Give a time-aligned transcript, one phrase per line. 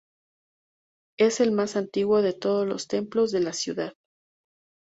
[1.19, 3.93] Es el más antiguo de todos los templos de la ciudad.